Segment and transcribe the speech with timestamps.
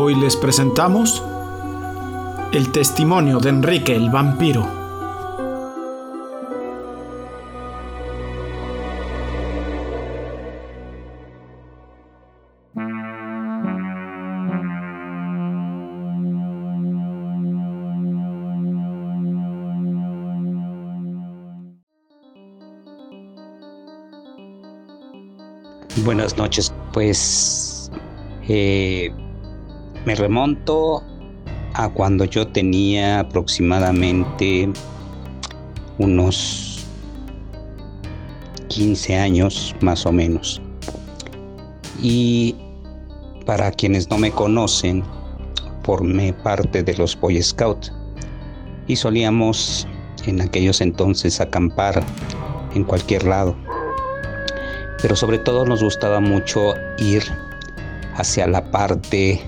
[0.00, 1.24] Hoy les presentamos
[2.52, 4.64] el testimonio de Enrique el vampiro.
[26.04, 27.90] Buenas noches, pues
[28.48, 29.12] eh,
[30.08, 31.02] me remonto
[31.74, 34.66] a cuando yo tenía aproximadamente
[35.98, 36.86] unos
[38.68, 40.62] 15 años más o menos.
[42.00, 42.56] Y
[43.44, 45.04] para quienes no me conocen,
[45.82, 47.92] formé parte de los Boy Scouts
[48.86, 49.86] y solíamos
[50.24, 52.02] en aquellos entonces acampar
[52.74, 53.54] en cualquier lado.
[55.02, 57.24] Pero sobre todo nos gustaba mucho ir
[58.14, 59.42] hacia la parte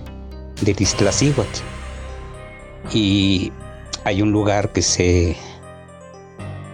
[0.60, 1.60] de Iztaccíhuatl.
[2.92, 3.52] Y
[4.04, 5.36] hay un lugar que se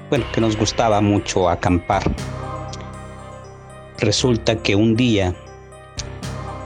[0.09, 2.11] bueno, que nos gustaba mucho acampar.
[3.99, 5.35] Resulta que un día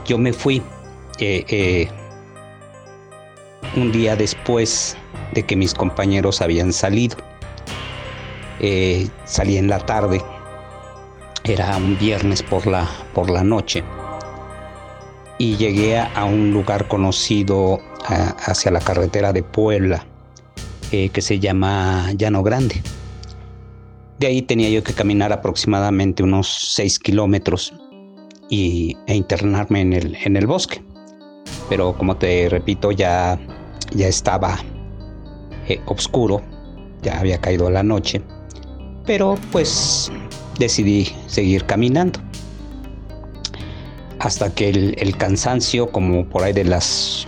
[0.05, 0.61] yo me fui
[1.19, 1.87] eh, eh,
[3.75, 4.97] un día después
[5.33, 7.17] de que mis compañeros habían salido.
[8.59, 10.21] Eh, salí en la tarde,
[11.43, 13.83] era un viernes por la, por la noche
[15.41, 20.05] y llegué a un lugar conocido hacia la carretera de Puebla
[20.91, 22.79] eh, que se llama Llano Grande.
[24.19, 27.73] De ahí tenía yo que caminar aproximadamente unos 6 kilómetros
[28.51, 30.83] e internarme en el, en el bosque.
[31.69, 33.39] Pero como te repito, ya,
[33.95, 34.59] ya estaba
[35.67, 36.43] eh, oscuro,
[37.01, 38.21] ya había caído la noche.
[39.07, 40.11] Pero pues
[40.59, 42.19] decidí seguir caminando
[44.21, 47.27] hasta que el, cansancio, como por ahí de las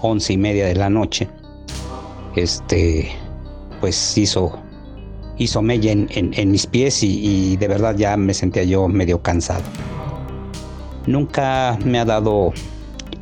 [0.00, 1.28] once y media de la noche,
[2.36, 3.10] este,
[3.80, 4.56] pues hizo,
[5.36, 9.64] hizo mella en, mis pies y, de verdad ya me sentía yo medio cansado.
[11.06, 12.52] Nunca me ha dado,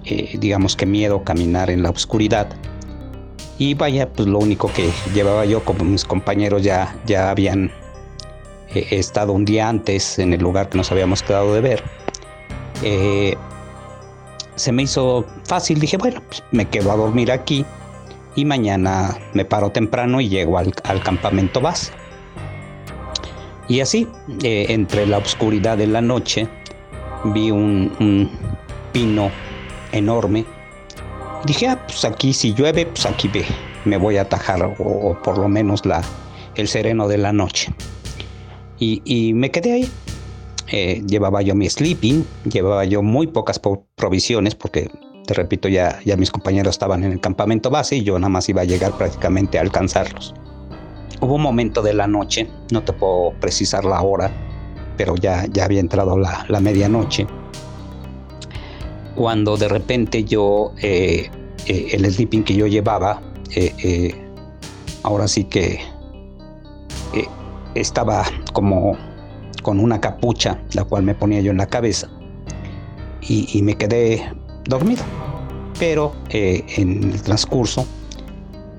[0.04, 2.48] eh, digamos que miedo caminar en la oscuridad.
[3.56, 7.70] Y vaya, pues lo único que llevaba yo, como mis compañeros ya, ya habían
[8.74, 11.99] eh, estado un día antes en el lugar que nos habíamos quedado de ver
[12.82, 13.36] eh,
[14.56, 15.80] se me hizo fácil.
[15.80, 17.64] Dije, bueno, pues me quedo a dormir aquí
[18.36, 21.92] y mañana me paro temprano y llego al, campamento base.
[23.68, 24.08] Y así,
[24.42, 26.48] eh, entre la oscuridad de la noche,
[27.24, 28.30] vi un,
[28.92, 29.30] pino
[29.92, 30.44] enorme.
[31.44, 33.30] Dije, ah, pues aquí si llueve, pues aquí
[33.84, 36.02] me voy a atajar, o, por lo menos la,
[36.56, 37.72] el sereno de la noche.
[38.78, 39.90] Y me quedé ahí.
[40.72, 43.60] Eh, llevaba yo mi sleeping, llevaba yo muy pocas
[43.96, 44.88] provisiones porque,
[45.26, 48.48] te repito, ya, ya mis compañeros estaban en el campamento base y yo nada más
[48.48, 50.32] iba a llegar prácticamente a alcanzarlos.
[51.20, 54.30] Hubo un momento de la noche, no te puedo precisar la hora,
[54.96, 57.26] pero ya, ya había entrado la, la medianoche,
[59.16, 61.30] cuando de repente yo, eh,
[61.66, 63.20] eh, el sleeping que yo llevaba,
[65.02, 65.80] ahora sí que
[67.74, 68.96] estaba como
[69.62, 72.08] con una capucha, la cual me ponía yo en la cabeza,
[73.20, 74.32] y, me quedé
[74.64, 75.04] dormido.
[75.78, 77.86] Pero eh, en el transcurso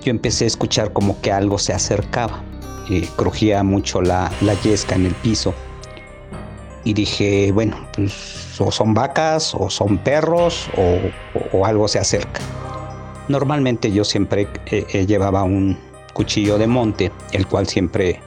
[0.04, 2.44] yo empecé a escuchar como que algo se acercaba,
[2.89, 4.31] eh, crujía mucho la,
[4.63, 5.54] yesca en el piso,
[6.84, 10.68] y dije, bueno, pues, o son vacas, o son perros,
[11.54, 12.42] o, algo se acerca.
[13.27, 15.77] Normalmente yo siempre eh, llevaba un
[16.13, 18.19] cuchillo de monte, el cual siempre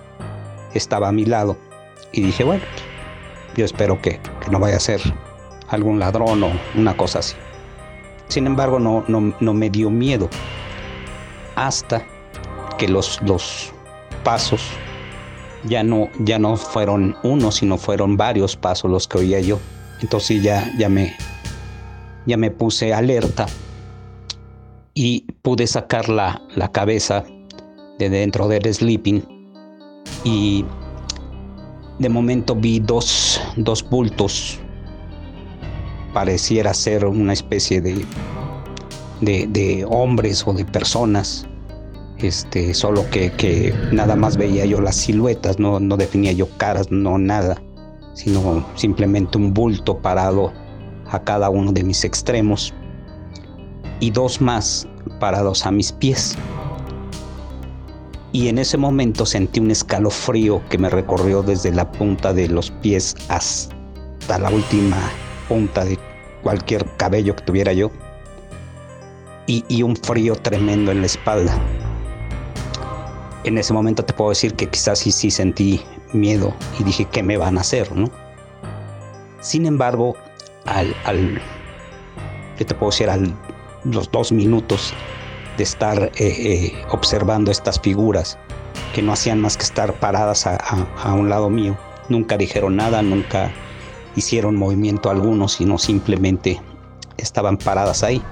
[0.73, 1.57] estaba a mi lado
[2.13, 2.63] y dije, bueno,
[3.57, 4.21] yo espero que,
[4.51, 5.01] no vaya a ser
[5.69, 7.35] algún ladrón o una cosa así.
[8.29, 10.29] Sin embargo, no, no, me dio miedo
[11.57, 12.05] hasta
[12.79, 13.73] que los, los
[14.23, 14.63] pasos
[15.65, 19.59] ya no, ya no fueron uno, sino fueron varios pasos los que oía yo.
[20.01, 21.17] Entonces ya, ya, me,
[22.27, 23.47] ya me puse alerta
[24.95, 27.25] y pude sacar la, la cabeza
[27.99, 29.23] de dentro del sleeping
[30.25, 30.65] y
[31.99, 34.59] de momento vi dos, dos bultos.
[36.13, 38.05] Pareciera ser una especie de,
[39.21, 41.47] de, hombres o de personas.
[42.19, 47.19] Este, solo que, nada más veía yo las siluetas, no, no definía yo caras, no
[47.19, 47.61] nada,
[48.15, 50.53] sino simplemente un bulto parado
[51.11, 52.73] a cada uno de mis extremos
[54.01, 54.89] y dos más
[55.19, 56.37] parados a mis pies
[58.35, 62.73] y en ese momento sentí un escalofrío que me recorrió desde la punta de los
[62.73, 64.97] pies hasta la última
[65.49, 65.97] punta de
[66.43, 67.93] cualquier cabello que tuviera yo.
[69.47, 71.57] y, un frío tremendo en la espalda.
[73.45, 75.81] En ese momento te puedo decir que quizás sí, sí sentí
[76.13, 77.95] miedo y dije, ¿qué me van a hacer?
[77.95, 78.11] ¿no?
[79.41, 80.17] Sin embargo,
[80.65, 81.41] al, al
[82.59, 83.09] ¿qué te puedo decir?
[83.09, 83.33] Al
[83.85, 84.93] los dos minutos
[85.57, 88.39] de estar eh, eh, observando estas figuras
[88.95, 91.77] que no hacían más que estar paradas a, a, un lado mío.
[92.09, 93.53] Nunca dijeron nada, nunca
[94.17, 96.61] hicieron movimiento alguno, sino simplemente
[97.17, 98.23] estaban paradas ahí.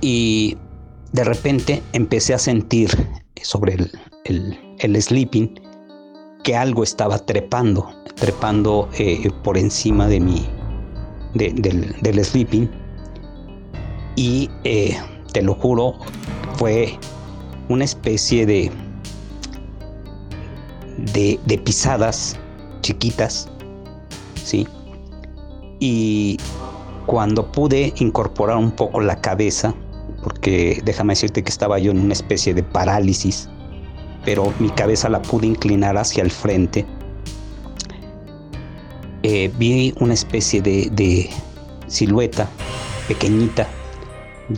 [0.00, 0.56] Y
[1.12, 2.90] de repente empecé a sentir
[3.42, 3.74] sobre
[4.24, 5.60] el, el, sleeping
[6.42, 10.46] que algo estaba trepando, trepando eh, por encima de mi,
[11.34, 12.70] del, del, sleeping.
[14.16, 14.50] Y
[15.32, 15.94] te lo juro,
[16.56, 16.98] fue
[17.68, 18.70] una especie de,
[21.12, 22.38] de, pisadas
[22.80, 23.48] chiquitas,
[24.34, 24.66] ¿sí?
[25.80, 26.38] Y
[27.06, 29.74] cuando pude incorporar un poco la cabeza,
[30.22, 33.48] porque déjame decirte que estaba yo en una especie de parálisis,
[34.24, 36.86] pero mi cabeza la pude inclinar hacia el frente.
[39.24, 41.30] Eh, vi una especie de,
[41.86, 42.48] silueta
[43.08, 43.68] pequeñita,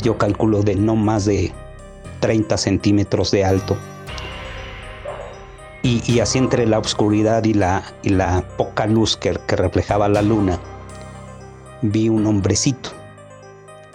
[0.02, 1.52] yo calculo de no más de
[2.20, 3.76] 30 centímetros de alto.
[5.82, 10.58] Y, así entre la oscuridad y la, y la poca luz que, reflejaba la luna,
[11.82, 12.88] vi un hombrecito,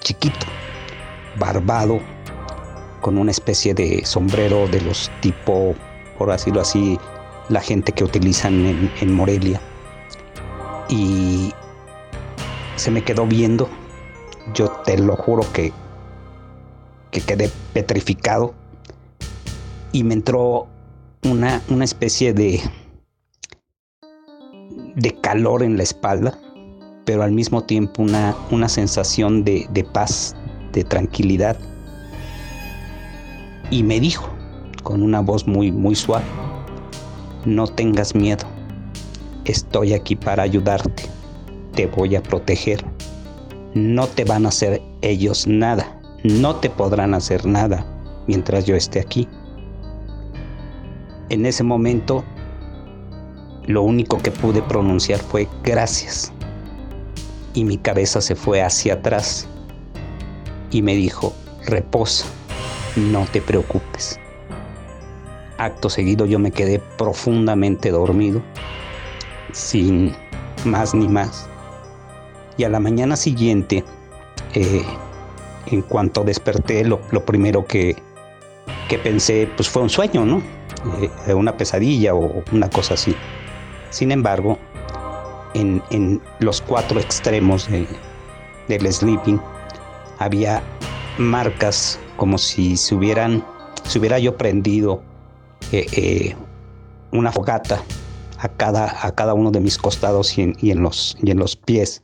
[0.02, 0.46] chiquito,
[1.40, 2.00] barbado,
[3.02, 5.74] con una especie de sombrero de los tipo,
[6.20, 7.00] por decirlo así,
[7.50, 9.60] la gente que utilizan en, Morelia.
[10.90, 11.52] Y
[12.76, 13.68] se me quedó viendo.
[14.54, 15.74] Yo te lo juro que,
[17.12, 18.54] que quedé petrificado.
[19.92, 20.68] Y me entró
[21.24, 22.62] una, una especie de,
[24.96, 26.38] de calor en la espalda,
[27.06, 30.36] pero al mismo tiempo una, una sensación de, de paz,
[30.74, 31.58] de tranquilidad.
[33.72, 34.30] Y me dijo,
[34.84, 36.26] con una voz muy, muy suave,
[37.46, 38.46] no tengas miedo,
[39.46, 41.04] estoy aquí para ayudarte,
[41.74, 42.84] te voy a proteger,
[43.74, 47.86] no te van a hacer ellos nada, no te podrán hacer nada
[48.28, 49.28] mientras yo esté aquí.
[51.30, 52.24] En ese momento,
[53.66, 56.34] lo único que pude pronunciar fue gracias.
[57.54, 59.48] Y mi cabeza se fue hacia atrás
[60.72, 61.34] y me dijo,
[61.66, 62.26] reposa,
[62.96, 64.20] no te preocupes.
[65.58, 68.42] Acto seguido yo me quedé profundamente dormido,
[69.52, 70.14] sin
[70.66, 71.48] más ni más.
[72.58, 73.84] Y a la mañana siguiente,
[74.54, 74.84] eh,
[75.72, 77.96] en cuanto desperté, lo, primero que,
[78.88, 80.42] que, pensé pues fue un sueño, ¿no?
[81.28, 83.16] Eh, una pesadilla o una cosa así.
[83.90, 84.58] Sin embargo,
[85.54, 87.88] en, en los cuatro extremos de,
[88.68, 89.40] del sleeping,
[90.20, 90.62] había
[91.18, 93.44] marcas como si se hubieran,
[93.84, 95.02] se hubiera yo prendido
[95.72, 96.36] eh, eh,
[97.12, 97.84] una fogata
[98.38, 102.04] a cada, a cada uno de mis costados y en, los, y en los pies.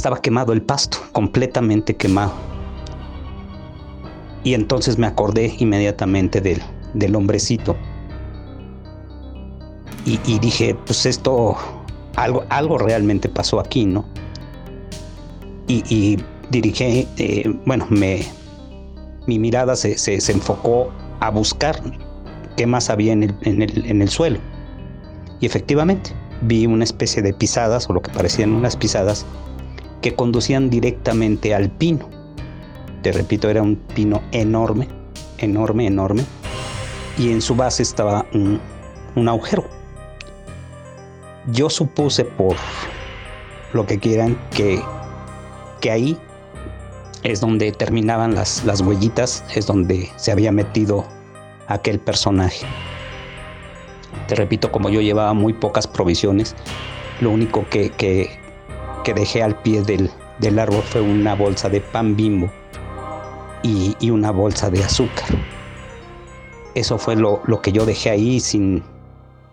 [0.00, 2.32] Estaba quemado el pasto, completamente quemado.
[4.44, 6.62] Y entonces me acordé inmediatamente del,
[6.94, 7.76] del hombrecito.
[10.06, 11.54] Y, y, dije, pues esto,
[12.16, 14.06] algo, algo realmente pasó aquí, ¿no?
[15.68, 16.16] y,
[16.48, 18.22] dirigí, eh, bueno, me,
[19.26, 20.90] mi mirada se, enfocó
[21.20, 21.78] a buscar
[22.56, 24.38] qué más había en el, en, el, suelo.
[25.40, 29.26] Y efectivamente, vi una especie de pisadas, o lo que parecían unas pisadas,
[30.02, 32.08] que conducían directamente al pino.
[33.02, 34.88] Te repito, era un pino enorme,
[35.38, 36.24] enorme, enorme,
[37.18, 38.60] y en su base estaba un,
[39.16, 39.64] un agujero.
[41.52, 42.56] Yo supuse por
[43.72, 44.80] lo que quieran que
[45.80, 46.16] que ahí
[47.22, 51.04] es donde terminaban las, las huellitas, es donde se había metido
[51.66, 52.66] aquel personaje.
[54.26, 56.54] Te repito, como yo llevaba muy pocas provisiones,
[57.20, 58.38] lo único que, que,
[59.14, 62.50] dejé al pie del, del, árbol fue una bolsa de pan bimbo
[63.62, 65.28] y, y una bolsa de azúcar.
[66.74, 68.82] Eso fue lo, lo, que yo dejé ahí sin,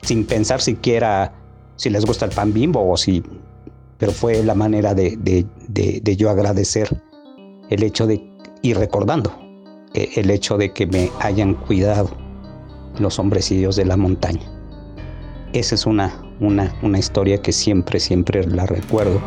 [0.04, 1.34] sin pensar siquiera
[1.76, 3.24] si les gusta el pan bimbo o si
[3.98, 7.02] pero fue la manera de, de, yo agradecer
[7.70, 8.24] el hecho de,
[8.62, 9.34] y recordando,
[9.94, 12.10] eh, el hecho de que me hayan cuidado
[13.00, 14.46] los hombrecillos de la montaña.
[15.54, 19.22] Esa es una, una, una historia que siempre, siempre la recuerdo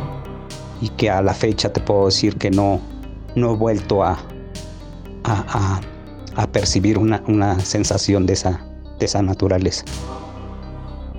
[0.81, 2.81] y que a la fecha te puedo decir que no,
[3.35, 4.19] no he vuelto a,
[5.25, 5.81] a,
[6.37, 8.65] a, percibir una, una, sensación de esa,
[8.99, 9.85] de esa naturaleza.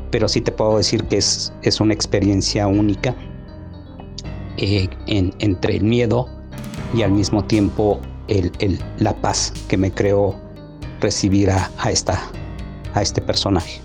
[0.09, 3.15] Pero sí te puedo decir que es, es una experiencia única
[4.57, 6.27] eh, entre el miedo
[6.93, 8.01] y al mismo tiempo
[8.99, 10.35] la paz que me creó
[10.99, 12.21] recibir a, esta,
[12.93, 13.81] a este personaje.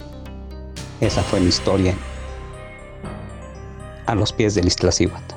[1.00, 1.94] Esa fue mi historia
[4.06, 5.35] a los pies del Iztaccíhuatl.